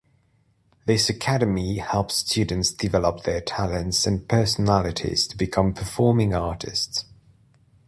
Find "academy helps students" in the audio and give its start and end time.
1.11-2.71